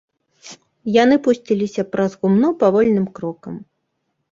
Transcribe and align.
Яны 1.03 1.15
пусціліся 1.27 1.85
праз 1.93 2.11
гумно 2.25 2.51
павольным 2.65 3.07
крокам. 3.21 3.63